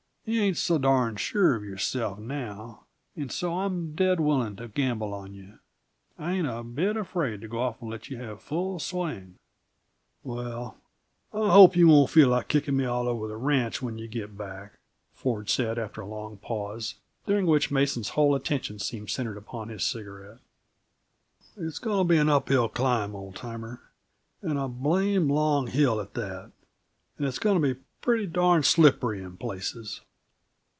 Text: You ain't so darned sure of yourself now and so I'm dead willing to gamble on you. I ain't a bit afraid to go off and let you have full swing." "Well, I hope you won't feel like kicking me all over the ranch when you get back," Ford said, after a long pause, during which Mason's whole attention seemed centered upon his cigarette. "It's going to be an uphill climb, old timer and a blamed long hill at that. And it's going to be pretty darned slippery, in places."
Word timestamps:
You 0.23 0.43
ain't 0.43 0.55
so 0.57 0.77
darned 0.77 1.19
sure 1.19 1.55
of 1.55 1.63
yourself 1.65 2.19
now 2.19 2.85
and 3.17 3.31
so 3.31 3.57
I'm 3.57 3.95
dead 3.95 4.19
willing 4.19 4.55
to 4.57 4.67
gamble 4.67 5.15
on 5.15 5.33
you. 5.33 5.57
I 6.17 6.33
ain't 6.33 6.47
a 6.47 6.61
bit 6.63 6.95
afraid 6.95 7.41
to 7.41 7.47
go 7.47 7.59
off 7.59 7.81
and 7.81 7.89
let 7.89 8.09
you 8.09 8.17
have 8.17 8.39
full 8.39 8.79
swing." 8.79 9.37
"Well, 10.23 10.77
I 11.33 11.49
hope 11.49 11.75
you 11.75 11.87
won't 11.87 12.11
feel 12.11 12.29
like 12.29 12.47
kicking 12.49 12.77
me 12.77 12.85
all 12.85 13.07
over 13.09 13.27
the 13.27 13.35
ranch 13.35 13.81
when 13.81 13.97
you 13.97 14.07
get 14.07 14.37
back," 14.37 14.77
Ford 15.11 15.49
said, 15.49 15.79
after 15.79 16.01
a 16.01 16.07
long 16.07 16.37
pause, 16.37 16.95
during 17.25 17.47
which 17.47 17.71
Mason's 17.71 18.09
whole 18.09 18.35
attention 18.35 18.77
seemed 18.77 19.09
centered 19.09 19.37
upon 19.37 19.69
his 19.69 19.83
cigarette. 19.83 20.37
"It's 21.57 21.79
going 21.79 21.97
to 21.97 22.09
be 22.13 22.17
an 22.17 22.29
uphill 22.29 22.69
climb, 22.69 23.15
old 23.15 23.35
timer 23.35 23.81
and 24.43 24.59
a 24.59 24.67
blamed 24.67 25.31
long 25.31 25.65
hill 25.65 25.99
at 25.99 26.13
that. 26.13 26.51
And 27.17 27.27
it's 27.27 27.39
going 27.39 27.59
to 27.59 27.73
be 27.73 27.81
pretty 28.01 28.27
darned 28.27 28.65
slippery, 28.65 29.21
in 29.21 29.35
places." 29.35 30.01